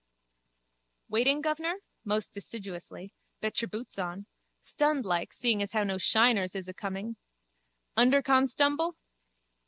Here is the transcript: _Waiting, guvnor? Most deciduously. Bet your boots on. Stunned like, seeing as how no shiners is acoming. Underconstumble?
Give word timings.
_Waiting, 1.11 1.43
guvnor? 1.43 1.75
Most 2.03 2.33
deciduously. 2.33 3.13
Bet 3.39 3.61
your 3.61 3.69
boots 3.69 3.99
on. 3.99 4.25
Stunned 4.63 5.05
like, 5.05 5.31
seeing 5.31 5.61
as 5.61 5.73
how 5.73 5.83
no 5.83 5.99
shiners 5.99 6.55
is 6.55 6.67
acoming. 6.67 7.17
Underconstumble? 7.95 8.93